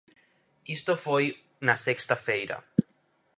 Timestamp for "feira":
2.27-2.57